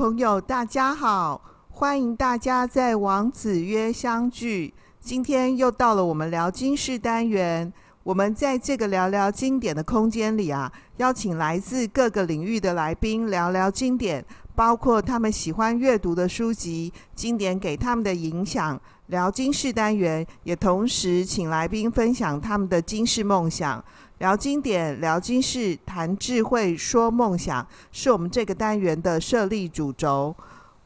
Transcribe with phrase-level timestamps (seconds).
[0.00, 1.42] 朋友，大家好！
[1.68, 4.72] 欢迎大家在王子约相聚。
[4.98, 7.70] 今天又到了我们聊经室单元。
[8.02, 14.24] 我们在这个聊聊经典的空间里啊，邀请来自各个领域的来宾聊聊经典，
[14.54, 18.80] 包括他们喜欢阅读的书籍、经典给他们的影响。
[19.08, 23.84] 聊经室单元也同时请来宾分享他们的经室梦想。
[24.20, 30.36] 聊经典，聊经室，谈智慧，说梦想，是我们这个单元的设立主轴。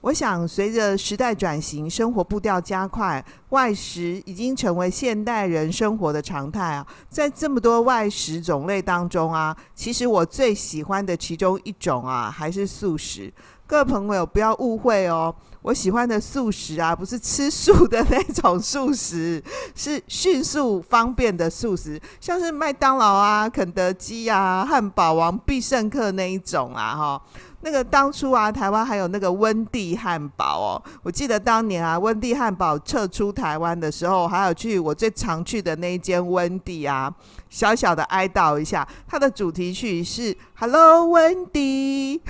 [0.02, 6.86] 我想，随着时代转型，生活步调加快，外食已经成为现代人生活的常态啊。
[7.08, 13.32] 在这么多外食种类当中啊，其实我最喜欢的其中一种啊，还是素食。
[13.66, 15.34] 各位朋友不要误会哦。
[15.64, 19.42] 我喜欢的素食啊，不是吃素的那种素食，
[19.74, 27.22] 是迅速方便的素食，像是麦当劳啊、肯德基啊、汉堡王、必胜客那一种啊，哈。
[27.64, 37.10] 那个当初啊，台湾还有那个温蒂汉堡哦，我记得当年啊，温蒂汉堡撤出台湾的时候，还有去我最常去的那一间温蒂啊，
[37.48, 42.20] 小小的哀悼一下，它的主题曲是 Hello 温蒂，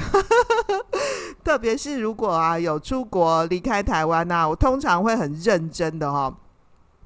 [1.42, 6.32] 特别是如果啊有出国离开台湾呐，我通常会很认真的哈。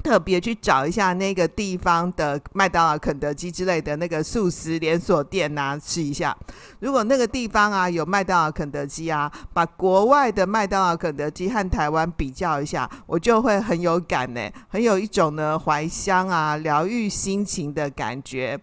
[0.03, 6.35] 特别去找一下那个地方的麦当劳、肯德基之类的那个素食连锁店呐、啊，吃一下。
[6.79, 18.59] 如果那个地方啊有麦当劳、肯德基啊，把国外的麦当劳、肯德基和台湾比较一下，我就会很有感呢，很有一种呢怀乡啊、疗愈心情的感觉。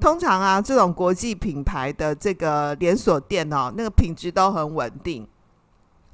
[0.00, 5.26] 通常啊，这种国际品牌的这个连锁店哦，那个品质都很稳定、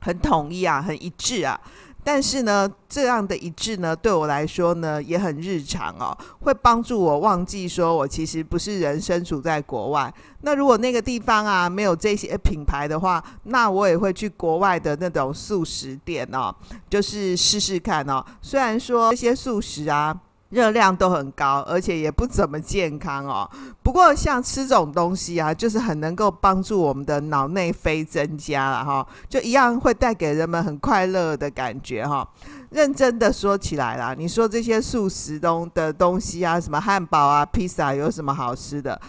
[0.01, 1.61] 很统一啊、很一致啊。
[2.05, 10.13] 但是呢，这样的一致呢，对我来说呢，也很日常哦，会帮助我忘记说我其实不是人身处在国外。
[10.43, 16.55] 那如果那个地方啊没有这些品牌的话，那我也会去国外的那种素食店哦，
[16.91, 18.25] 就是试试看哦。
[18.43, 20.15] 虽然说这些素食啊。
[20.55, 23.51] 热量都很高，而且也不怎么健康哦。
[23.83, 32.27] 不过像吃这种东西啊，就是很能够帮助我们的脑内啡增加了哈，就一样会带给人们很快乐的感觉哈。
[32.71, 39.01] 认真的说起来啦，你说这些素食东的东西啊，什么汉堡啊、披萨，有什么好吃的？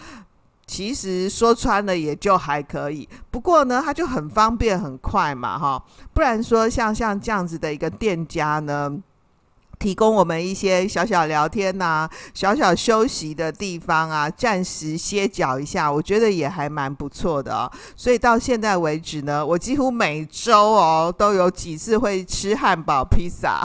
[0.66, 3.08] 其实说穿了也就还可以。
[3.30, 5.80] 不过呢，它就很方便、很快嘛哈。
[6.12, 8.92] 不然说像像这样子的一个店家呢，
[9.78, 17.70] 提供我们一些小小聊天呐、小小休息的地方啊，暂时歇脚一下，我觉得也还蛮不错的哦。
[17.94, 23.62] 所以到现在为止呢，我几乎每周哦都有几次会吃汉堡、披萨，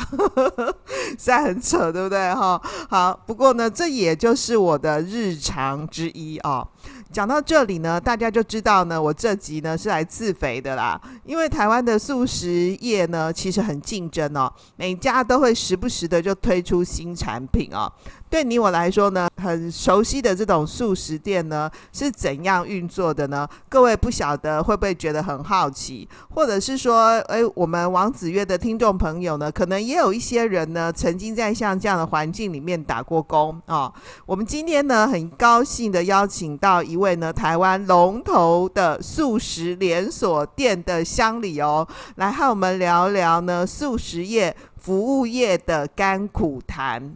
[1.11, 2.61] 实在很扯，对不对哈？
[2.89, 6.67] 好，不过呢，这也就是我的日常之一哦。
[7.11, 10.99] 讲到这里呢，大家就知道呢，我这集呢是来自肥的啦。
[11.25, 17.91] 因为台湾的素食业呢，其实很竞争哦，每家都会时不时的就推出新产品哦。
[18.29, 23.45] 对你我来说呢，很熟悉的这种素食店呢，是怎样运作的呢？
[23.67, 33.93] 各位不晓得会不会觉得很好奇，或者是说，诶，我们王子月的听众朋友呢，可能也有一些人呢，曾经在像这样的环境里面打过工、哦。
[34.25, 41.85] 我们今天呢，很高兴的邀请到一位呢，台湾龙头的素食连锁店的乡里哦，
[42.15, 47.13] 来和我们聊聊呢，素食业、服务业的甘苦谈。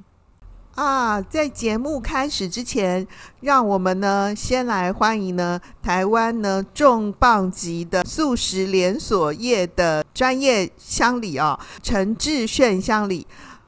[0.75, 3.07] 啊，在节目开始之前，
[3.39, 13.25] 让我们呢先来欢迎呢台湾呢重磅级的素食连锁业的专业乡里啊，陈志炫乡里。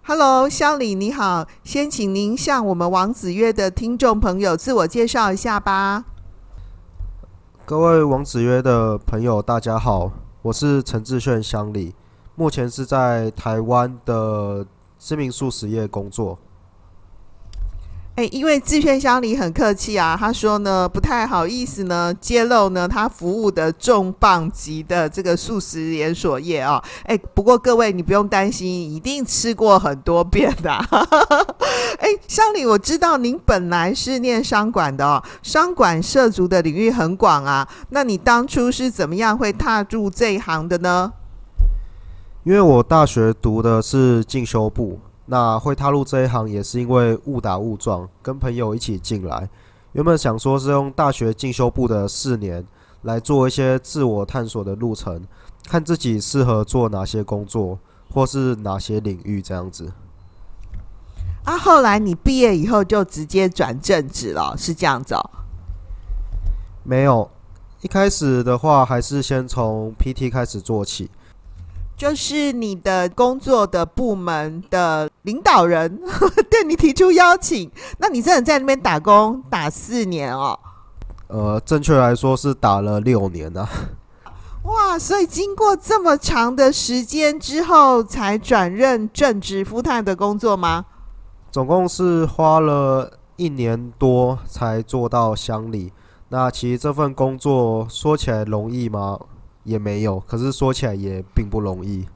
[0.09, 6.06] Hello，乡里你好，先请您向我们王子约的听众朋友自我介绍一下吧。
[7.66, 10.09] 各位王子约的朋友，大家好，
[10.44, 11.94] 我是陈志炫乡里，
[12.35, 14.65] 目前是在台湾的
[14.98, 16.39] 知名素食业工作。
[18.18, 26.84] 哎，因为志炫襄理很客气啊，他说呢不太好意思呢揭露呢他服务的重磅级的这个素食连锁业啊。
[27.04, 30.72] 哎，不过各位你不用担心，一定吃过很多遍的。
[32.02, 37.69] 哎，乡里，我知道您本来是念商管的哦，商管涉足的领域很广啊。
[37.92, 41.14] 那你当初是怎么样会踏入这一行的呢？
[42.44, 45.02] 因为我大学读的是进修部。
[45.27, 49.50] 那会踏入这一行也是因为误打误撞，跟朋友一起进来。
[49.91, 52.65] 原本想说是用大学进修部的四年
[53.01, 55.21] 来做一些自我探索的路程，
[55.68, 57.77] 看自己适合做哪些工作，
[58.13, 59.91] 或是哪些领域这样子。
[61.44, 65.30] 啊，后来你毕业以后就直接转正职了，是这样子哦？
[66.83, 67.30] 没有，
[67.81, 71.09] 一开始的话，还是先从 PT 开始做起。
[71.97, 75.99] 就是你的工作的部门的领导人
[76.49, 80.57] 对你提出邀请，那你真的在那边打工打四年哦？
[81.27, 83.67] 呃，正确来说是打了六年啊。
[84.63, 90.85] 哇，所以经过这么长的时间之后，才转任正职 full time 的工作吗？
[91.49, 95.91] 总共是花了一年多才做到乡里。
[96.29, 99.17] 那其实这份工作说起来容易吗？
[99.68, 102.08] 也没有，可是说起来也并不容易。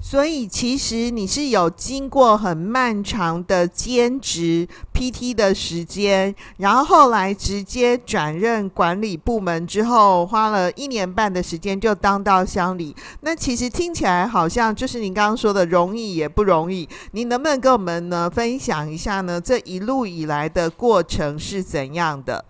[0.00, 12.96] 所以其实你是有经过很漫长的兼职 PT 的时间，然后后来直接转任管理部门之后，花了一年半的时间就当到乡里。
[13.20, 16.88] 那其实听起来好像就是你刚刚说的容易也不容易。
[17.12, 19.40] 你能不能跟我们呢分享一下呢？
[19.40, 22.44] 这一路以来的过程是怎样的？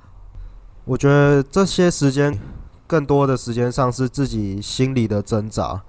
[0.86, 2.36] 我觉得这些时间
[2.92, 5.82] 更多的时间上是自己心里的挣扎。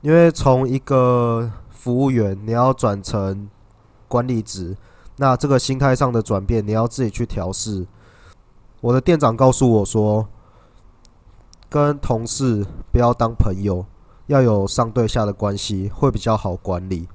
[0.00, 3.50] 因为从一个服务员，你要转成
[4.06, 4.74] 管理职，
[5.16, 7.86] 那这个心态上的转变，你要自己去调试。
[8.80, 10.26] 我的店长告诉我说，
[11.68, 13.84] 跟同事不要当朋友，
[14.28, 17.06] 要有上对下的关系，会比较好管理。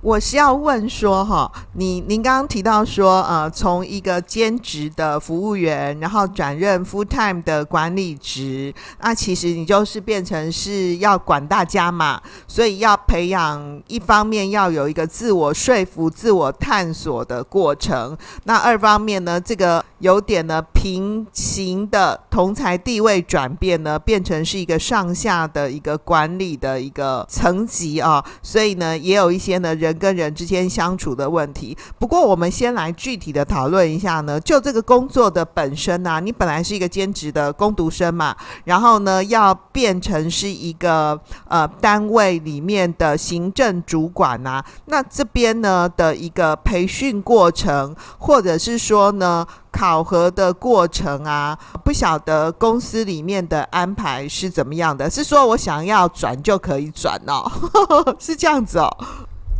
[0.00, 29.63] 我是要问说，哈，你您刚刚提到说，呃，从一个兼职的服务员，然后转任 full time 的管理职，那其实你就是变成是要管大家嘛，所以要培养一方面要有一个自我说服、自我探索的过程，那二方面呢，这个有点呢平行的同才地位转变呢，变成是一个上下的一个管理的一个层级啊，所以呢，也有一些。
[29.72, 31.78] 人跟人之间相处的问题。
[31.96, 34.40] 不过，我们先来具体的讨论一下呢。
[34.40, 38.34] 就这个工作的本身啊，你本来是一个兼职的工读生嘛，
[38.64, 41.16] 然后呢，要变成是一个
[41.46, 44.64] 呃单位里面的行政主管啊。
[44.86, 55.08] 那这边呢的一个培训过程，或者是说呢考核的过程啊，不晓得公司里面的安排是怎么样的？
[55.08, 57.50] 是说我想要转就可以转哦？
[58.18, 58.88] 是这样子哦？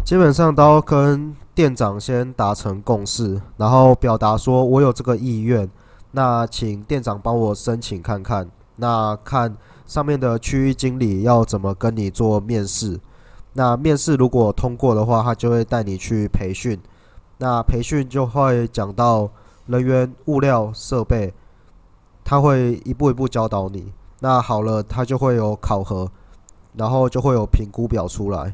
[0.04, 5.68] 基本上都要跟店长先达成共识，然后表达说我有这个意愿，
[6.10, 8.46] 那请店长帮我申请看看，
[8.76, 9.56] 那看
[9.86, 13.00] 上面的区域经理要怎么跟你做面试，
[13.54, 16.78] 那面试如果通过的话，他就会带你去培训，
[17.38, 19.30] 那培训就会讲到
[19.68, 21.32] 人员、物料、设备，
[22.22, 23.90] 他会一步一步教导你，
[24.20, 26.10] 那好了，他就会有考核，
[26.74, 28.52] 然后就会有评估表出来。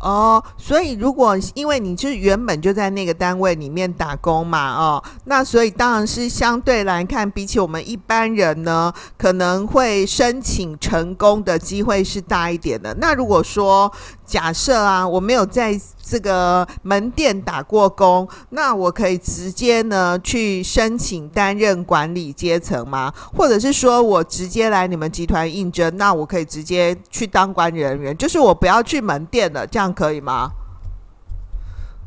[0.00, 12.94] 哦，所以如果因为你是原本就在那个单位里面打工嘛，哦，那所以当然是相对来看，比起我们一般人呢，可能会申请成功的机会是大一点的。
[13.00, 13.90] 那如果说
[14.26, 23.12] 假设啊，我没有在这个门店打过工，那我可以直接呢去申请担任管理阶层吗？
[23.32, 30.50] 或者是说我直接来你们集团应征，那我可以直接去当管理人员，就是我不要去门店了，这样可以吗？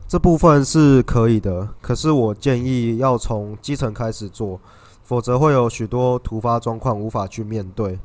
[0.08, 4.60] 这部分是可以的，可是我建议要从基层开始做，
[5.04, 8.00] 否则会有许多突发状况无法去面对。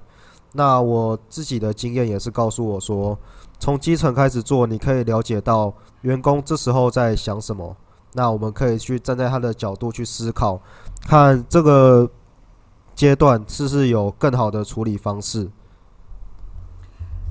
[0.53, 3.19] 那我自己的经验也是告诉我说，
[3.65, 7.75] 从基层开始做，你可以了解到员工这时候在想什么。
[8.13, 10.61] 那我们可以去站在他的角度去思考，
[11.09, 12.07] 看这个
[12.95, 15.49] 阶段是不是有更好的处理方式。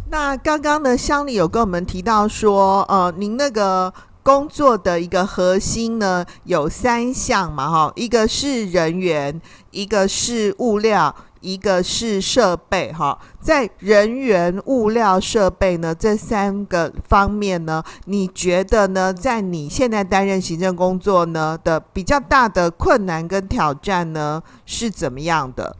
[0.09, 11.15] 那刚刚呢，乡里有跟我们提到说，呃，您那个工作的一个核心呢，有三项嘛，哈，一个是人员，一个是物料。
[11.43, 19.13] 一个是设备哈，在人员、物料、设备呢这三个方面呢，你觉得呢？
[19.13, 25.75] 在你现在担任行政工作呢的比较大的困难跟挑战呢是怎么样的？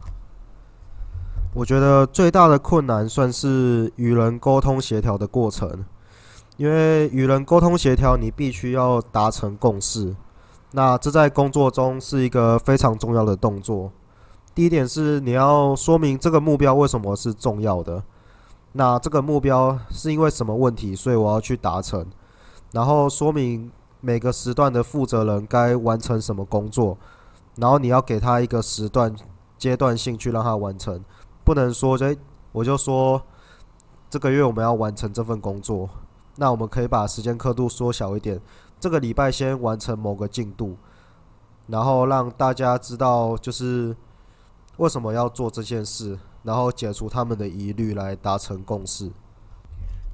[1.54, 5.84] 我觉得最大的困难算是与人沟通协调的过程，
[6.58, 10.14] 因为与人沟通协调，你必须要达成共识，
[10.72, 13.90] 那这在工作中是一个非常重要的动作。
[14.54, 18.04] 第一点是你要说明这个目标为什么是重要的，
[18.72, 22.06] 那这个目标是因为什么问题，所以我要去达成，
[22.70, 26.96] 然后说明每个时段的负责人该完成什么工作，
[27.56, 29.12] 然后你要给他一个时段
[29.58, 31.02] 阶段性去让他完成，
[31.42, 32.16] 不能说诶，
[32.52, 33.20] 我就说
[34.08, 35.90] 这个月我们要完成这份工作，
[36.36, 38.40] 那我们可以把时间刻度缩小一点，
[38.78, 40.76] 这个礼拜先完成某个进度，
[41.66, 43.96] 然后让大家知道就是。
[44.76, 49.10] 为什么要做这件事，然后解除他们的疑虑，来达成共识。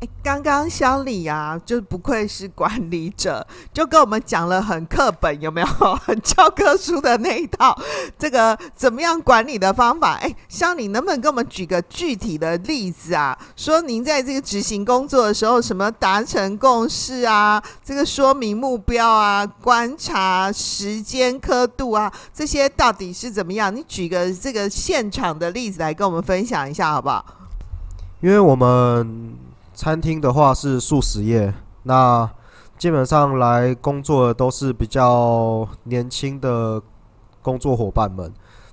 [0.00, 5.66] 哎，刚刚襄理啊，就不愧是管理者， 就跟我们讲了很课本有没有？
[5.96, 7.78] 很教科书的那一套，
[8.18, 10.14] 这个怎么样管理的方法？
[10.14, 13.38] 哎，襄理能不能给我们举个具体的例子啊？
[13.54, 17.62] 说您在这个执行工作的时候，什么达成共识啊？
[17.84, 19.46] 这个说明目标啊？
[19.46, 22.10] 观察时间刻度啊？
[22.32, 23.74] 这些到底是怎么样？
[23.76, 27.22] 你举个这个现场的例子来跟我们分享一下，好不好？
[28.22, 29.49] 因为我们。
[29.80, 32.30] 餐厅的话是素食业，那
[32.76, 36.82] 基本上来工作的都是比较年轻的
[37.40, 38.30] 工作伙伴们。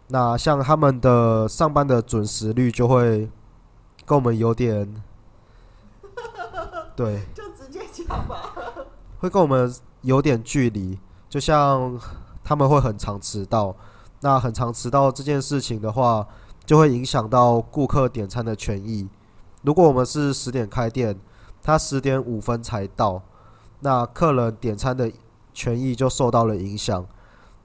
[0.10, 3.32] 那像他们的上班的准时率就会
[4.06, 5.02] 跟我们有点，
[6.94, 8.52] 对，就直接讲吧，
[9.20, 11.00] 会跟我们有点距离。
[11.30, 11.98] 就像
[12.44, 13.74] 他们会很常迟到，
[14.20, 16.28] 那很常迟到这件事情的话，
[16.66, 19.08] 就会影响到顾客点餐的权益。
[19.68, 21.20] 如果我们是十点开店，
[21.62, 23.22] 他十点五分才到，
[23.82, 25.12] 那客人点餐的
[25.54, 27.06] 权益就受到了影响。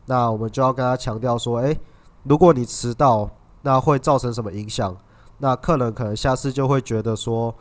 [0.07, 1.79] 那我们就要跟他强调说：诶，
[2.25, 3.31] 如果你迟到，
[3.63, 4.97] 那会造成什么影响？
[5.39, 7.55] 那客人可能下次就会觉得说，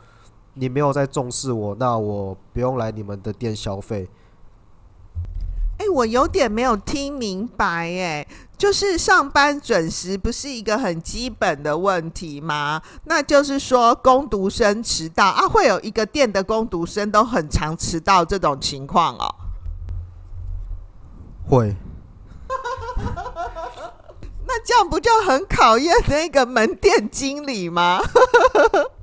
[0.54, 4.10] 你没有在重视我，那我不用来你们的店消费。
[5.82, 8.26] 诶，我有点没有听明白，哎。
[8.56, 12.80] 就是上班准时不是一个很基本的问题吗？
[13.06, 19.34] 那就是说，工读生迟到啊，会有一个店的工读生都很常迟到这种情况哦。
[21.48, 21.74] 会。
[24.46, 28.00] 那这样不就很考验那个门店经理吗？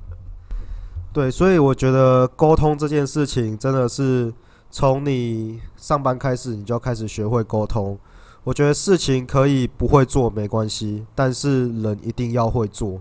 [1.12, 4.32] 对，所以我觉得沟通这件事情真的是
[4.70, 7.98] 从你上班开始，你就要开始学会沟通。
[8.44, 13.00] 我觉得事情可以不会做没关系，但是人一定要会做。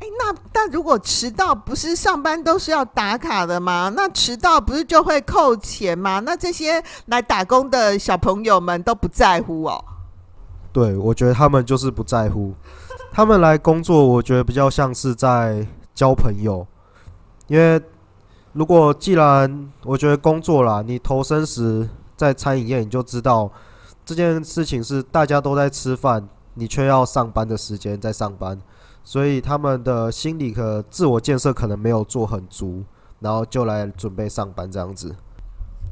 [0.00, 3.90] 欸，那但如果迟到不是上班都是要打卡的吗？
[3.96, 6.20] 那迟到不是就会扣钱吗？
[6.20, 9.82] 那这些来打工的小朋友们都不在乎哦。
[10.72, 12.52] 对，我觉得他们就是不在乎。
[13.10, 16.66] 他们来工作，我觉得比较像是在交朋友。
[17.46, 17.80] 因为
[18.56, 21.88] 如果既然我觉得工作啦，你投身时。
[22.16, 23.52] 在餐饮业，你就知道
[24.02, 28.58] 这件事情是大家都在吃饭，你却要上班的时间在上班，
[29.04, 32.82] 所以他们的心理和自我建设可能没有做很足，
[33.20, 35.14] 然后就来准备上班这样子。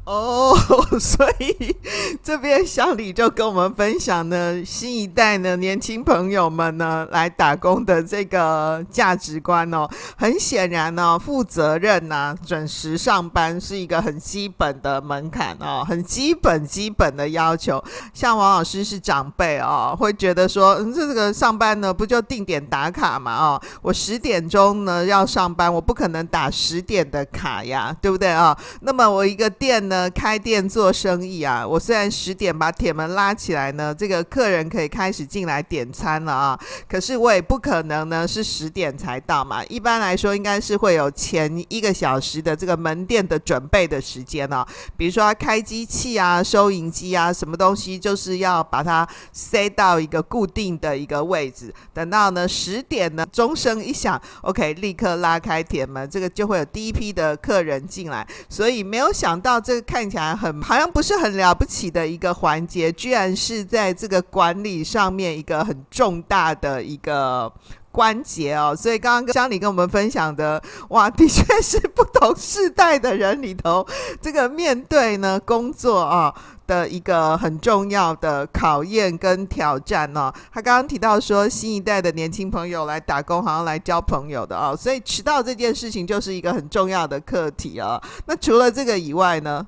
[0.05, 0.55] 哦
[0.99, 1.75] 所以
[2.21, 9.89] 这边小李就跟我们分享呢，新一代的年轻朋友们呢来打工的这个价值观哦。
[10.15, 17.83] 很显然呢，负责任呐、准时上班是一个很基本的门槛哦，很基本基本的要求。
[18.13, 23.35] 像王老师是长辈哦，会觉得说，嗯，这个上班呢不就定点打卡嘛？
[23.35, 28.55] 哦，我十点钟呢要上班，我不可能打十点的卡呀，对不对啊？
[28.81, 29.94] 那么我一个店呢？
[29.95, 39.63] 呃，开店做生意啊，我虽然十点把铁门拉起来呢，这个客人可以开始进来点餐了啊，可是我也不可能呢是十点才到嘛。
[39.69, 51.73] 一般来说，应该是会有前一个小时的这个门店的准备的时间啊，比如说开机器啊、收银机啊，什么东西就是要把它塞到一个固定的一个位置。
[51.93, 58.27] 等到呢十点呢钟声一响，OK，立刻拉开铁门，这个就会有第一批的客人进来。
[58.49, 59.84] 所以没有想到这。
[59.85, 67.51] 看起来很好像不是很了不起的一个环节，居然是在这个管理上面一个很重大的一个
[67.91, 68.75] 关节哦。
[68.75, 73.85] 所以刚刚襄理跟我们分享的，哇，的确是不同世代的人里头，
[74.21, 76.33] 这个面对呢工作啊
[76.67, 80.33] 的一个很重要的考验跟挑战哦。
[80.51, 84.75] 他刚刚提到说，新一代的年轻朋友来打工，好像来交朋友的哦。
[84.75, 88.01] 所以迟到这件事情就是一个很重要的课题啊。
[88.25, 89.65] 那除了这个以外呢？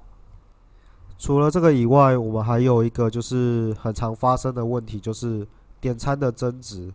[1.18, 5.48] 除了这个以外，我们还有一个就是很常发生的问题，就是
[5.82, 6.94] 点餐的争执。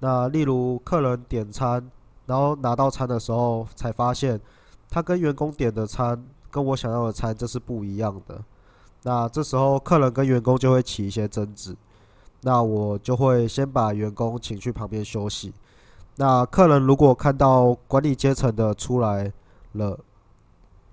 [0.00, 1.90] 那例如客人点餐，
[2.26, 4.40] 然后拿到餐的时候，才发现
[4.90, 8.42] 他跟员工点的餐跟我想要的餐这是不一样的。
[9.02, 11.76] 那这时候客人跟员工就会起一些争执。
[12.42, 15.52] 那我就会先把员工请去旁边休息。
[16.16, 19.30] 那客人如果看到管理阶层的出来
[19.72, 19.98] 了，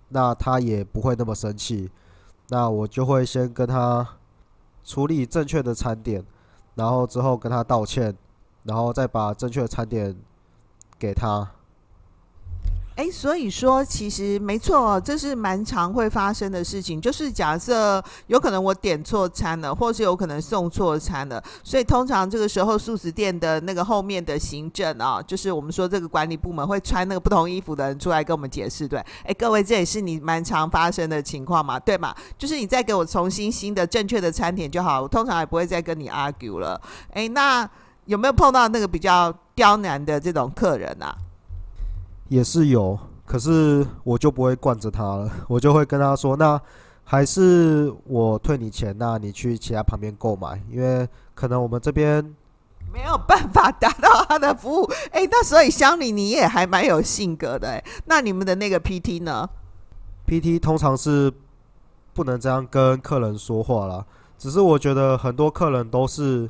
[0.10, 1.90] 那他也不会那么生气。
[2.50, 4.08] 那我就会先跟他
[4.84, 6.24] 处理正确的餐点，
[6.76, 8.16] 然后之后跟他道歉，
[8.64, 10.16] 然后再把正确的餐点
[10.98, 11.52] 给他。
[12.98, 17.00] 哎，所以说其实没错，这是蛮常会发生的事情。
[17.00, 28.98] 就是假设有可能我点错餐了，或是有可能送错餐了，所以通常这个时候素食店的那个后面的行政啊，就是我们说这个管理部门会穿那个不同衣服的人出来跟我们解释，对？
[29.24, 32.16] 哎，各位，这也是你蛮常发生的情况嘛，对吗？
[32.36, 36.82] 就是你再给我重新新的正确的餐点就好，我通常也不会再跟你 argue 了。
[37.14, 37.70] 哎，那
[38.06, 41.16] 有没有碰到那个比较刁难的这种客人啊？
[42.30, 46.60] 也是有，可是我就不会惯着他了， 我就会跟他说：“那
[47.04, 52.24] 还是我退你钱，那你去其他旁边购买，因为可能我们这边
[52.94, 54.90] 没有办法达到他的服务。
[55.12, 57.84] ”哎，那所以乡里你也还蛮有性格的哎。
[58.06, 59.50] 那你们的那个 PT 呢
[60.28, 61.32] ？PT 通常是
[62.14, 64.06] 不能这样跟客人说话啦，
[64.38, 66.50] 只是我觉得很多客人都是。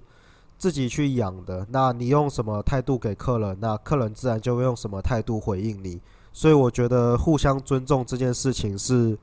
[0.58, 6.00] 自己去养的，那你用什么态度给客人，那客人自然就会用什么态度回应你。
[6.34, 9.18] 所以我觉得互相尊重这件事情是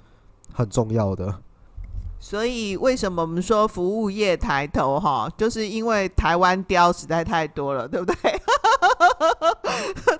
[0.52, 1.34] 很重要的。
[2.18, 8.16] 所以为什么我们说服务业抬头哈，就是因为台湾刁实在太多了，对不对？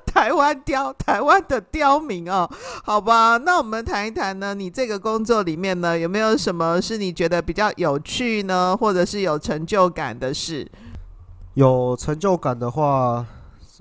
[0.04, 2.49] 台湾刁，台湾的刁民哦，
[2.85, 3.37] 好吧。
[3.38, 10.71] 那我们谈一谈呢，你这个工作里面呢，有没有什么是你觉得比较有趣呢，或者是有成就感的事？
[11.54, 13.25] 有成就感的话，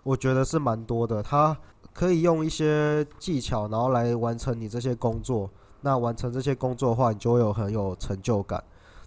[0.03, 1.23] 我觉得是蛮多的。
[1.23, 1.57] 他
[1.91, 5.49] 可以用一些技巧，然后来完成你这些工作。
[5.81, 8.63] 那完成这些工作的话，你就会有很有成就感。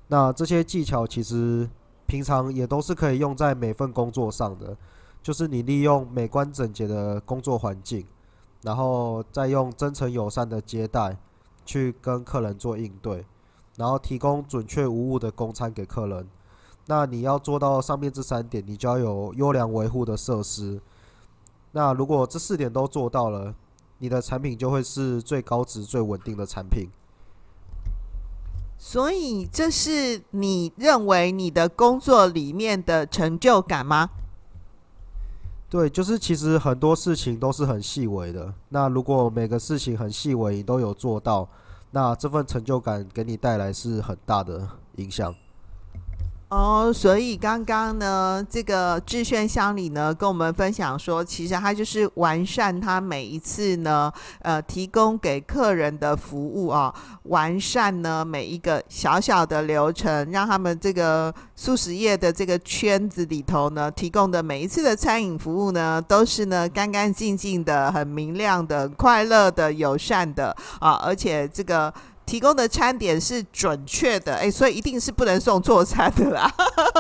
[0.09, 1.69] 那这些技巧其实
[2.07, 4.77] 平常也都是可以用在每份工作上的，
[5.23, 8.05] 就是你利用美观整洁的工作环境，
[8.63, 11.17] 然后再用真诚友善的接待
[11.65, 13.25] 去跟客人做应对，
[13.77, 16.27] 然后提供准确无误的供餐给客人。
[16.87, 20.81] 那你要做到上面这三点，你就要有优良维护的设施。
[21.73, 23.55] 那如果这四点都做到了，
[23.99, 26.89] 你的产品就会是最高值、最稳定的产品。
[28.79, 34.11] 所以，这是你认为你的工作里面的成就感吗？
[35.69, 38.55] 对，就是其实很多事情都是很细微的。
[38.69, 41.49] 那如果每个事情很细微，你都有做到，
[41.91, 45.35] 那这份成就感给你带来是很大的影响。
[46.49, 71.93] 哦，所以刚刚呢，这个智炫乡里呢跟我们分享说，其实他就是完善他每一次呢，呃，提供给客人的服务啊，完善呢每一个小小的流程，让他们这个素食业的这个圈子里头呢，提供的每一次的餐饮服务呢，都是呢干干净净的、很明亮的、快乐的、友善的啊，而且这个。
[72.27, 76.53] 提供的餐点是准确的，诶，所以一定是不能送错餐的啦。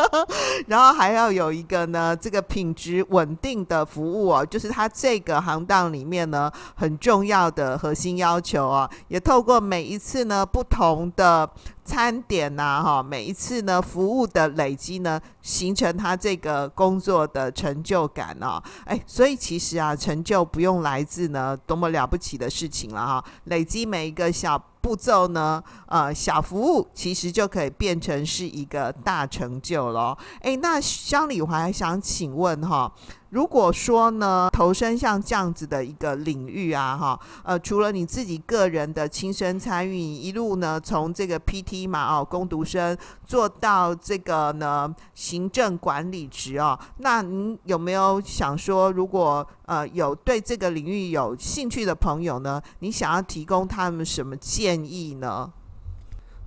[0.69, 8.89] 然后还要有一个呢，这个品质稳定的服务哦，就是它这个行当里面呢很重要的核心要求哦。
[9.09, 11.51] 也透过每一次呢不同的
[11.87, 18.61] 餐点呐，哈，每一次呢服务的累积呢，形成他这个工作的成就感哦。
[18.85, 24.61] 哎，所以其实啊，成就不用来自呢多么了不起的事情了哈，累积每一个小。
[24.79, 30.16] 步骤呢，呃，小服务其实就可以变成是一个大成就了。
[30.42, 32.92] 诶，那乡里我还想请问哈。
[33.31, 55.53] 如果说呢，投身像这样子的一个领域啊，哈，呃，除了你自己个人的亲身参与，一路呢从这个 PT 嘛，哦，工读生做到这个呢行政管理职哦，那您有没有想说，如果呃有对这个领域有兴趣的朋友呢，你想要提供他们什么建议呢？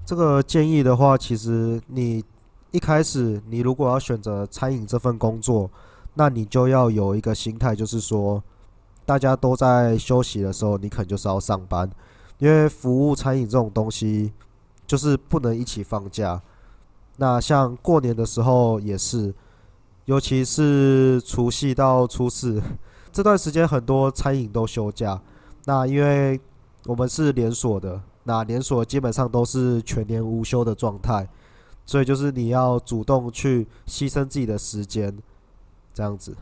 [0.05, 2.23] 这个建议的话，其实你
[2.71, 5.69] 一开始你如果要选择餐饮这份工作。
[6.19, 8.43] 那你就要有一个心态，就是说，
[9.05, 11.89] 大家都在休息的时候，你可能就是要上班，
[12.39, 14.33] 因为服务餐饮这种东西，
[14.85, 16.41] 就是不能一起放假。
[17.15, 19.33] 那像过年的时候也是，
[20.03, 22.61] 尤其是除夕到初四
[23.13, 25.21] 这段时间，很多餐饮都休假。
[25.63, 26.37] 那因为
[26.85, 31.29] 我们是连锁的，那连锁基本上都是全年无休的状态，
[31.85, 35.17] 所以就是你要主动去牺牲自己的时间。
[35.93, 36.35] 这样子。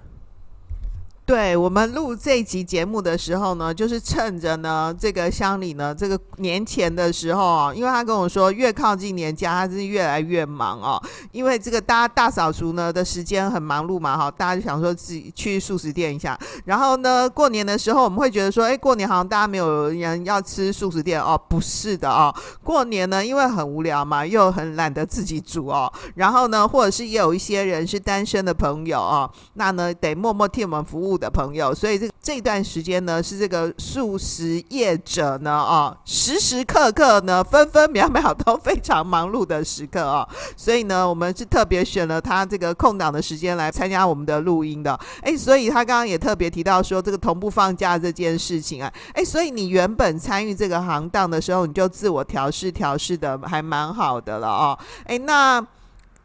[1.27, 10.97] 对，我们录这集节目的时候呢，就是趁着呢这个乡里呢这个年前的时候啊，因为他跟我说越靠近年假，他是越来越忙哦。
[11.33, 16.39] 因为这个大家大扫除呢的时间很忙碌嘛，哈，大家就想说自己去素食店一下。
[16.63, 22.33] 然后呢，过年的时候我们会觉得说，哎，过年好像大家没有人要吃素食店哦，不是的哦。
[22.63, 25.91] 过年呢，因为很无聊嘛，又很懒得自己煮哦。
[26.15, 31.16] 然后呢，或者是也有一些人是单身的朋友哦，那呢得默默替我们服务。
[31.17, 40.27] 的朋友，所以这这段时间呢，是这个素食业者呢，哦，时时刻刻呢，分分秒秒都非常忙碌的时刻哦。
[40.55, 44.99] 所以呢，我们是特别选了他这个空档的时间来参加我们的录音的。
[45.21, 54.77] 哎，所以他刚刚也特别提到说，这个同步放假这件事情啊，哎，所以你原本参与这个行当的时候，你就自我调试调试的还蛮好的了哦。
[55.05, 55.65] 哎，那。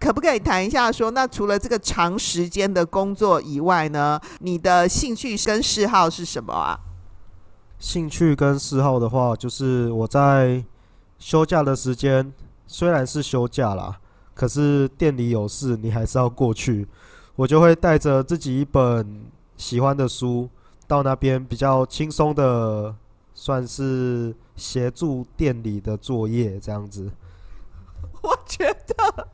[0.02, 6.76] 可不可以谈一下说，那除了这个长时间的工作以外呢，你的兴趣跟嗜好是什么啊？
[7.78, 10.64] 兴趣跟嗜好的话，就是我在
[11.20, 12.32] 休假的时间，
[12.66, 14.00] 虽然是休假啦，
[14.34, 16.88] 可是店里有事，你还是要过去。
[17.36, 19.24] 我就会带着自己一本
[19.56, 20.48] 喜欢的书，
[20.88, 22.92] 到那边比较轻松的，
[23.34, 27.08] 算是协助店里的作业这样子。
[28.20, 29.28] 我觉得。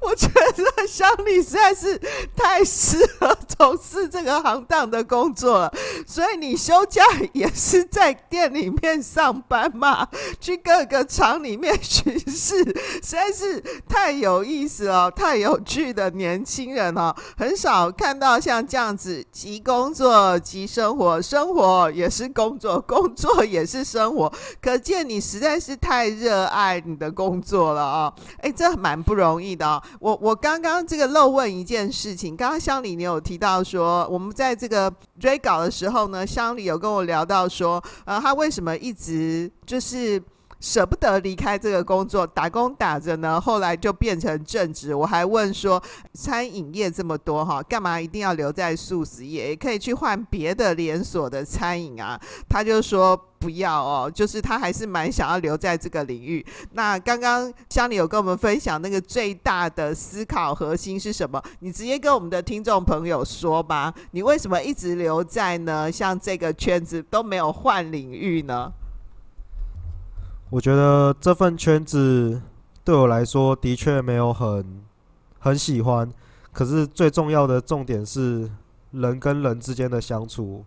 [0.00, 2.00] 我觉得乡里实在是
[2.36, 5.74] 太适合从事这个行当的工作了，
[6.06, 10.08] 所以你休假也是在店里面上班嘛，
[10.40, 28.12] 去各个厂里面巡视，实在是太有意思了，太有趣的年轻人哦，很少看到像这样子，即工作即生活，生活也是工作，工作也是生活，可见你实在是太热爱你的工作了啊！
[28.40, 29.82] 哎，这蛮不容易的哦。
[29.98, 40.22] 我我刚刚这个漏问一件事情，刚刚乡里你有提到说，我们在这个追稿的时候呢，乡里有跟我聊到说，呃，他为什么一直就是。
[40.60, 44.94] 舍不得离开这个工作，打工打着呢，后来就变成正职。
[44.94, 45.82] 我还问说，
[46.14, 49.50] 餐饮业这么多哈，干嘛一定要留在素食业？
[49.50, 52.18] 也可以去换别的连锁的餐饮啊。
[52.48, 56.42] 他就说不要哦，就是他还是蛮想要留在这个领域。
[56.72, 61.42] 那刚刚香里有跟我们分享那个最大的思考核心是什么？
[61.58, 63.92] 你直接跟我们的听众朋友说吧。
[64.12, 65.92] 你为什么一直留在呢？
[65.92, 68.72] 像这个圈子都没有换领域呢？
[70.48, 72.40] 我觉得这份圈子
[72.82, 74.82] 对我来说的确没有很
[75.38, 76.10] 很喜欢，
[76.50, 78.50] 可是最重要的重点是
[78.92, 80.64] 人跟人之间的相处。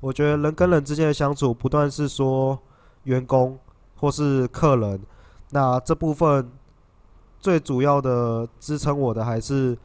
[0.00, 2.56] 我觉得人跟人之间的相处，不断是说
[3.02, 3.58] 员工
[3.96, 5.00] 或是客人，
[5.50, 6.48] 那这部分
[7.40, 9.76] 最主要的支撑我的还是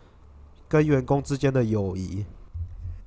[0.67, 2.23] 跟员工之间的友谊。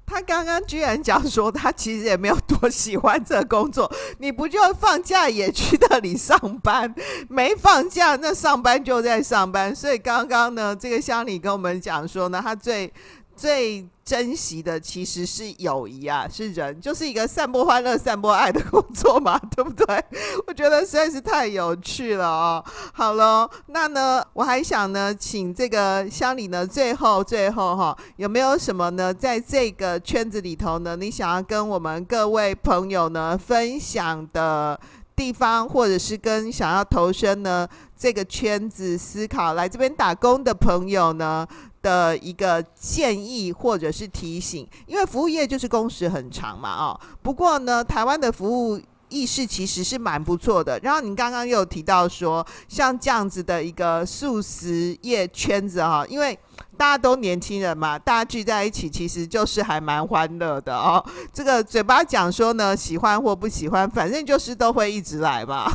[0.05, 3.89] 他刚刚居然讲说，他其实也没有多喜欢这工作。
[4.19, 6.93] 你不就放假也去那里上班？
[7.29, 9.75] 没放假那上班就在上班。
[9.75, 12.93] 所以刚刚呢，这个乡里跟我们讲说呢，他最。
[13.37, 20.05] 最珍惜的其实是友谊啊，是人，就是一个散播欢乐、散播爱的工作嘛， 对不对？
[20.47, 22.65] 我觉得实在是太有趣了哦。
[22.95, 34.81] 好了，那呢，我还想呢，请这个乡里呢，最后最后哈，有没有什么呢，在这个圈子里头呢，你想要跟我们各位朋友呢分享的
[35.15, 37.69] 地方，或者是跟想要投身呢
[37.99, 41.47] 这个圈子思考来这边打工的朋友呢？
[41.87, 50.81] 的一个建议或者是提醒，因为服务业就是工时很长嘛，哦，不过呢，台湾的服务意识其实是蛮不错的。
[50.83, 56.37] 然后你刚刚又提到说，像这样子的一个素食业圈子哈，因为
[56.77, 61.01] 大家都年轻人嘛，大家聚在一起其实就是还蛮欢乐的哦。
[61.33, 65.71] 这个嘴巴讲说呢，喜欢或不喜欢，反正就是都会一直来嘛。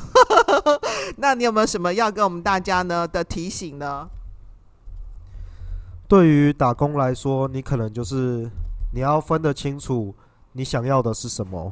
[1.15, 4.09] 那你有没有什么要跟我们大家呢的提醒呢？
[6.11, 8.51] 对于打工来说，你可能就是
[8.91, 10.13] 你要分得清楚
[10.51, 11.71] 你想要的是什么。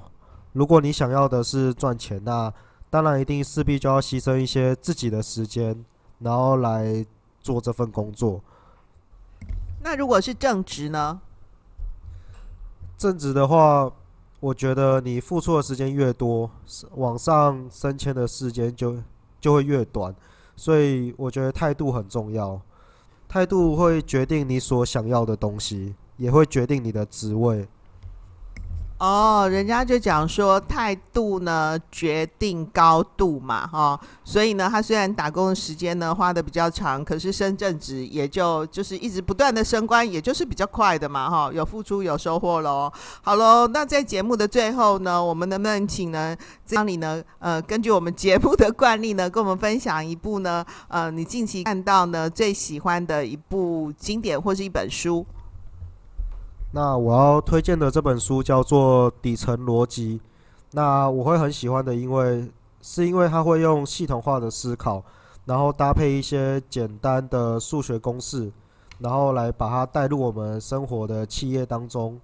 [0.54, 2.50] 如果你想要的是赚钱，那
[2.90, 5.84] 当然一定势必就要牺牲一些自己的时间，
[6.20, 7.06] 然后来
[7.42, 8.40] 做这份工作。
[9.84, 11.20] 那如果是正职呢？
[12.98, 13.92] 正职的话，
[14.40, 16.50] 我觉得你付出的时间越多，
[16.96, 19.04] 往上升迁的时间就
[19.42, 20.16] 就会越短。
[20.56, 22.62] 所以我觉得态度很重要。
[23.30, 27.68] 态度会决定你所想要的东西，也会决定你的职位。
[29.00, 42.92] 哦，人家就讲说态度呢决定高度嘛，哈、所以呢，他虽然打工的时间呢花得比较长，可是升正职也就就是一直不断的升官，也就是比较快的嘛，哈、有付出有收获喽。
[43.22, 46.36] 好喽，那在节目的最后呢，我们能不能请呢
[46.66, 55.26] 襄理呢，呃，根据我们节目的惯例呢，跟我们分享一部呢，呃，你近期看到呢最喜欢的一部经典或是一本书。
[56.72, 60.18] 那我要推荐的这本书叫做《底层逻辑》。
[60.72, 62.48] 那我会很喜欢的，因为
[62.82, 65.04] 是因为它会用系统化的思考，
[65.46, 68.52] 然后搭配一些简单的数学公式，
[69.00, 72.20] 然后来把它带入我们生活的企业当中。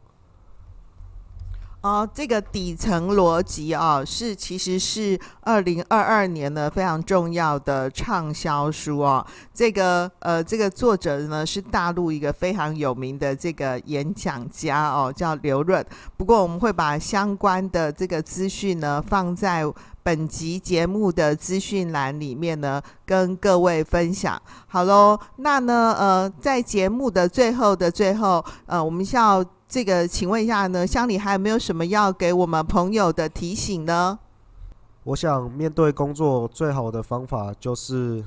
[1.85, 9.23] 哦，这个底层逻辑啊，是其实是二零二二年呢非常重要的畅销书哦。
[9.53, 15.85] 这个呃，这个作者呢是大陆一个非常有名的这个演讲家哦，叫刘润。
[16.17, 19.63] 不过我们会把相关的这个资讯呢放在
[20.01, 24.41] 本集节目的资讯栏里面呢，跟各位分享。
[24.65, 29.45] 好喽，那呢呃，在节目的最后的最后，呃，我们需要。
[29.67, 34.19] 这个，请问一下呢，乡里还有没有什么要给我们朋友的提醒呢？
[35.03, 38.23] 我想面对工作最好的方法就是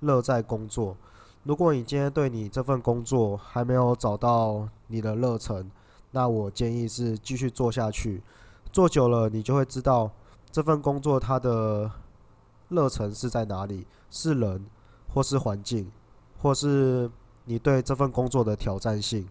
[0.00, 0.96] 乐在工作。
[1.44, 5.70] 如果你今天对你这份工作还没有找到你的热忱，
[6.12, 8.22] 那我建议是继续做下去。
[8.70, 10.10] 做久了，你就会知道
[10.50, 11.90] 这份工作它的
[12.68, 14.64] 热忱是在哪里，是人，
[15.12, 15.90] 或是环境，
[16.38, 17.10] 或是
[17.46, 19.26] 你对这份工作的挑战性。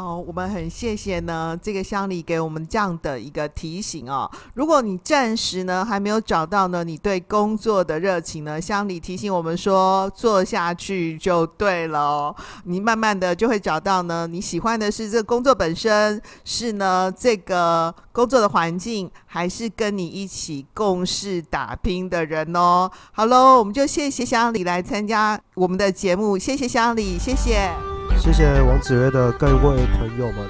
[0.00, 4.30] 哦，我们很谢谢呢，这个乡里给我们这样的一个提醒哦。
[4.54, 12.34] 如果你暂时呢还没有找到呢你对工作的热情呢，乡里提醒我们说，做下去就对了哦。
[12.64, 22.90] 你慢慢的就会找到呢，你喜欢的是这工作本身，是呢这个工作的环境，还是跟你一起共事打拼的人哦。
[23.12, 27.99] 好喽，我们就谢谢乡里来参加我们的节目，谢谢乡里，谢谢。
[28.20, 30.46] 谢谢王子曰的各位朋友们。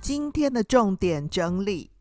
[0.00, 1.92] 今天的重点整理，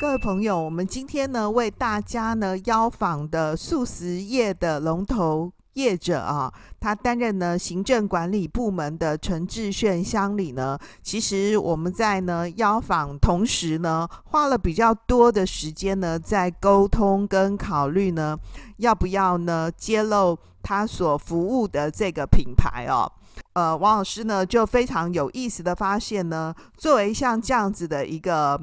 [0.00, 5.52] 各位朋友，我们今天呢为大家呢邀访的素食业的龙头。
[5.76, 18.36] 业者啊，他担任呢行政管理部门的陈志炫乡里呢，其实我们在呢邀访同时呢，花了比较多的时间呢，在沟通跟考虑呢，
[18.78, 23.10] 要不要呢揭露他所服务的这个品牌哦。
[23.52, 28.60] 呃，王老师呢就非常有意思的发现呢，作为像这样子的一个。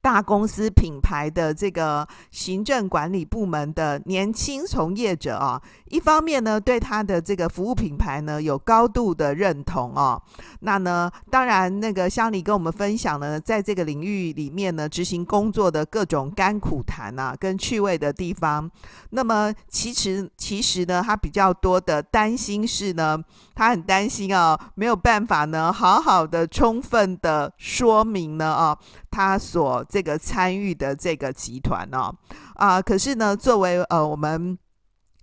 [0.00, 10.20] 大公司品牌的这个行政管理部门的年轻从业者啊，一方面呢，对他的这个服务品牌呢有高度的认同哦。
[10.60, 18.70] 那呢，当然那个襄理跟我们分享呢，在这个领域里面呢，执行工作的各种甘苦谈啊，跟趣味的地方。
[19.10, 23.18] 那么其实其实呢，他比较多的担心是呢，
[23.54, 28.78] 他很担心啊，没有办法呢，好好的充分的说明呢啊，
[29.12, 32.10] 他所这个参与的这个集团呢，
[32.54, 34.58] 啊，可是呢，作为呃我们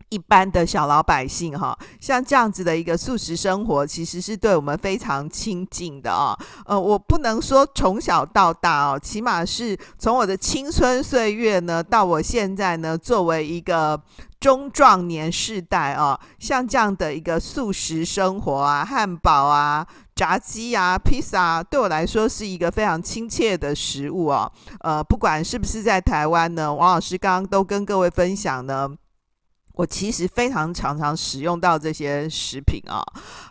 [0.09, 6.37] 一般的小老百姓哈，像这样子的一个素食生活，其实是对我们非常亲近的啊。
[6.65, 13.99] 呃，我不能说从小到大哦，起码是从我的青春岁月呢，到我现在呢，作为一个
[14.39, 19.85] 中壮年世代啊，像这样的一个素食生活啊，汉堡啊。
[20.19, 24.51] 炸鸡啊，披萨对我来说是一个非常亲切的食物哦。
[24.81, 28.89] 呃，不管是不是在台湾呢，王老师刚刚都跟各位分享呢，
[29.75, 33.01] 我其实非常常常使用到这些食品啊。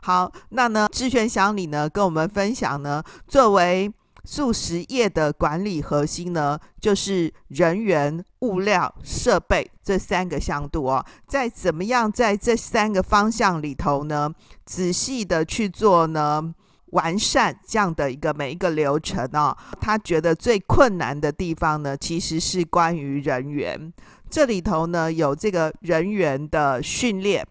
[0.02, 3.90] 好，那呢，志炫箱里呢跟我们分享呢，作为。
[4.30, 11.02] 素食业的管理核心呢，就是人员、物料、设备这三个向度哦。
[11.26, 14.30] 在怎么样在这三个方向里头呢，
[14.66, 16.54] 仔细的去做呢，
[16.90, 19.56] 完善这样的一个每一个流程哦。
[19.80, 23.90] 他觉得最困难的地方呢，其实是关于人员。
[24.28, 27.48] 这里头呢，有这个人员的训练。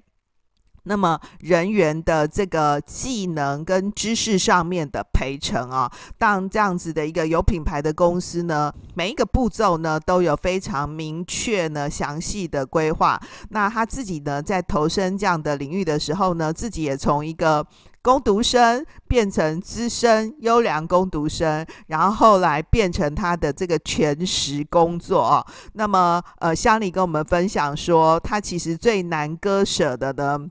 [0.87, 13.19] 那么人员的这个技能跟知识上面的培成啊，当这样子的一个有品牌的公司呢，每一个步骤呢都有非常明确呢详细的规划。
[13.49, 17.65] 那他自己呢在投身这样的领域的时候呢，自己也从一个
[18.01, 25.45] 工读生变成资深优良工读生，然后后来变成他的这个全职工作啊。
[25.73, 30.47] 那么呃，乡里跟我们分享说，他其实最难割舍的呢。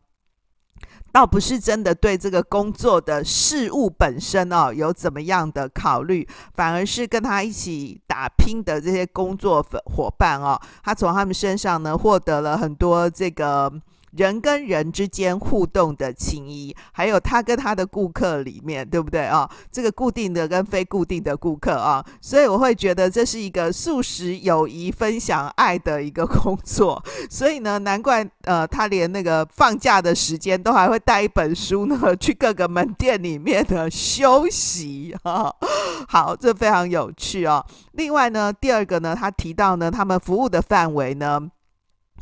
[1.16, 13.72] 倒不是真的对这个工作的事物本身哦有怎么样的考虑，反而是跟他一起打拼的这些工作伙伴哦，他从他们身上呢获得了很多这个
[14.16, 19.48] 人跟人之间互动的情谊，还有他跟他的顾客里面，对不对啊？
[19.70, 27.02] 这个固定的跟非固定的顾客啊，所以我会觉得这是一个素食友谊、分享爱的一个工作。
[27.30, 35.52] 所以呢，难怪呃，他连那个放假的时间都还会带一本书呢，去各个门店里面的休息啊。
[36.08, 37.64] 好，这非常有趣哦。
[37.92, 41.40] 另外呢，第二个呢，他提到呢，他们服务的范围呢，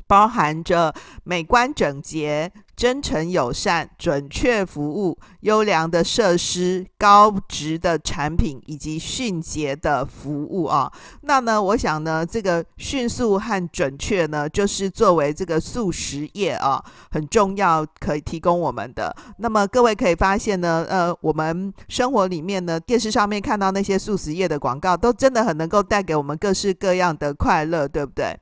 [0.07, 2.51] 包含着美观整洁。
[2.77, 10.91] 真诚友善、准确服务、优良的设施、高质的产品以及迅捷的服务啊。
[11.23, 19.15] 那呢，我想呢，这个迅速和准确呢，就是作为这个素食业啊很重要可以提供我们的。
[19.39, 28.37] 那么各位可以发现呢，呃，我们生活里面呢，电视上面看到那些素食业的广告，都真的很能够带给我们各式各样的快乐，对不对？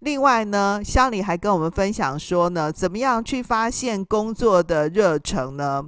[0.00, 5.84] 另外呢，乡里还跟我们分享说呢，怎么样去发现工作的热忱呢？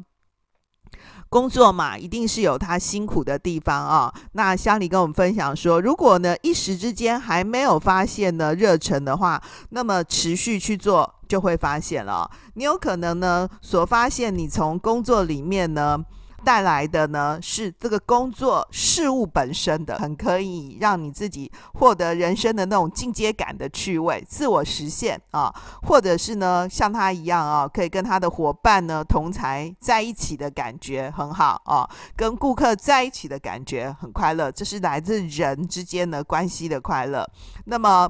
[1.28, 4.14] 工作嘛，一定是有他辛苦的地方啊。
[4.32, 12.30] 那乡里跟我们分享说，如果呢一时之间还没有发现呢热忱的话，那么持续去做就会发现了。
[12.54, 15.98] 你有可能呢所发现，你从工作里面呢。
[16.44, 37.28] 带来的呢是这个工作事物本身的，很可以让你自己获得人生的那种进阶感的趣味、自我实现啊，或者是呢像他一样啊，可以跟他的伙伴呢同才在一起的感觉很好啊，跟顾客在一起的感觉很快乐，这是来自人之间的关系的快乐。
[37.64, 38.08] 那么。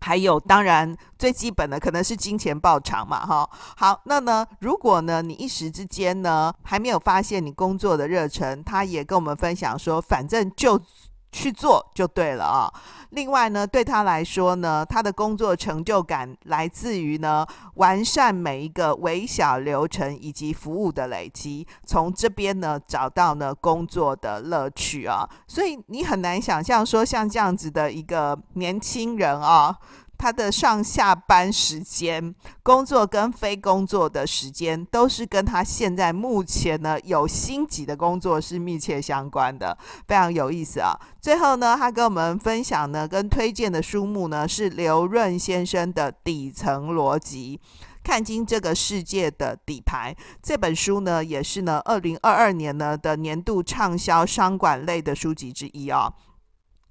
[0.00, 3.48] 还有，当然最基本的可能是金钱报偿嘛，哈。
[3.76, 10.80] 好，那呢，如果呢你一时之间呢还没有发现你工作的热忱，他也跟我们分享说，反正就。
[11.30, 12.72] 去做就对了啊。
[13.10, 25.28] 另外呢，对他来说呢，他的工作成就感来自于呢，完善每一个微小流程以及服务的累积，从这边呢找到呢工作的乐趣啊。
[25.46, 29.76] 所以你很难想象说，像这样子的一个年轻人啊。
[30.18, 39.78] 他的上下班时间、工作跟非工作的时间，都是跟他现在目前呢有心急的工作是密切相关的，
[40.08, 40.98] 非常有意思啊。
[41.20, 47.60] 最后呢，他跟我们分享呢，跟推荐的书目呢是刘润先生的《底层逻辑：
[48.02, 56.12] 看清这个世界的底牌》这本书呢，也是呢二零二二年呢的年度畅销商管类的书籍之一啊。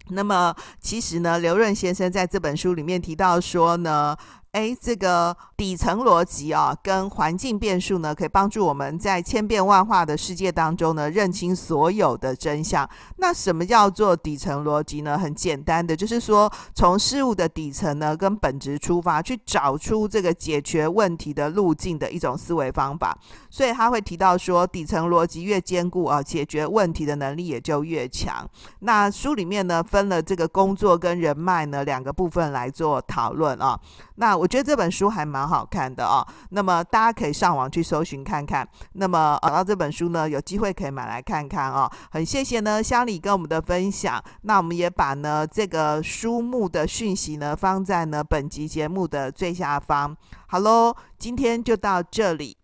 [0.09, 4.15] 那么，其实呢，刘润先生在这本书里面提到说呢。
[4.53, 12.89] 哎，这个底层逻辑啊，跟环境变数呢，可以帮助我们在千变万化的世界当中呢，认清所有的真相。
[13.17, 15.17] 那什么叫做底层逻辑呢？
[15.17, 23.15] 很简单的，就是说从事物的底层呢，跟本质出发，去找出这个解决问题的路径的一种思维方法。
[23.49, 28.47] 所以他会提到说，底层逻辑越坚固啊，解决问题的能力也就越强。
[28.79, 33.79] 那书里面呢，分了这个工作跟人脉呢两个部分来做讨论啊。
[34.15, 38.67] 那我觉得这本书还蛮好看的哦，那么大家可以上网去搜寻看看。
[38.93, 41.89] 那么找到这本书呢，有机会可以买来看看哦。
[42.11, 44.23] 很谢谢呢，乡里跟我们的分享。
[44.41, 50.15] 那我们也把呢这个书目的讯息呢放在呢本集节目的最下方。
[50.47, 52.55] 好喽，今天就到这里。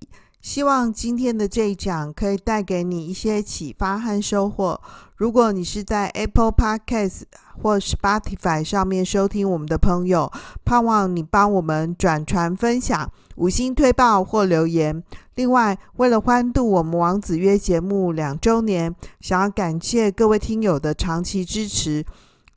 [0.43, 4.79] 希望今天的这一讲可以带给你一些启发和收获。
[5.15, 7.21] 如果你是在 Apple Podcast
[7.61, 10.29] 或 Spotify 上面收听我们的朋友，
[10.65, 15.01] 盼望你帮我们转传分享、五星推爆或留言。
[15.35, 22.05] 另外，为了欢度我们王子约节目两周年，想要感谢各位听友的长期支持，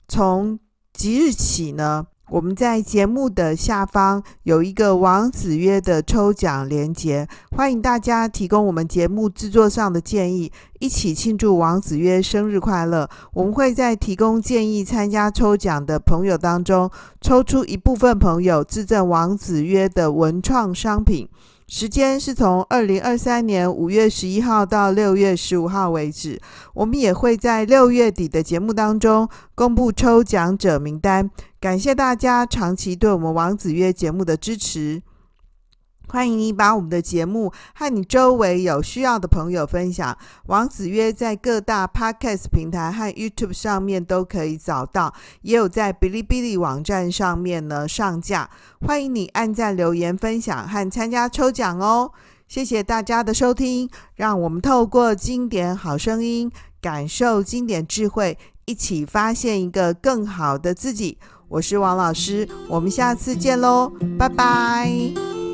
[0.08, 0.58] 从
[0.92, 2.08] 即日起呢。
[2.28, 13.08] 我们在节目的下方有一个王子约的抽奖连接，欢迎大家提供我们节目制作上的建议，一起庆祝王子约生日快乐。
[13.32, 21.28] 我们会在提供建议参加抽奖的朋友当中，抽出一部分朋友自赠王子约的文创商品。
[21.68, 26.40] 时间是从二零二三年五月十一号到六月十五号为止。
[26.74, 31.28] 我们也会在六月底的节目当中公布抽奖者名单。
[31.58, 35.02] 感谢大家长期对我们王子约节目的支持。
[36.08, 40.16] 欢迎你把我们的节目和你周围有需要的朋友分享。
[40.46, 45.12] 王子约在各大 Podcast 平台和 YouTube 上面都可以找到，
[45.42, 48.48] 也有在哔哩哔哩网站上面呢上架。
[48.80, 52.12] 欢迎你按赞、留言、分享和参加抽奖哦！
[52.46, 61.18] 谢谢大家的收听，让我们透过经典好声音，感受经典智慧，一起发现一个更好的自己。
[61.48, 65.45] 我是王老师，我们下次见喽，拜拜。